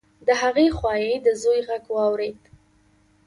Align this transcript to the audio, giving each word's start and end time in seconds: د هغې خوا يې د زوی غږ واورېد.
د 0.27 0.29
هغې 0.41 0.67
خوا 0.77 0.93
يې 1.03 1.11
د 1.25 1.27
زوی 1.41 1.59
غږ 1.67 1.83
واورېد. 1.95 2.39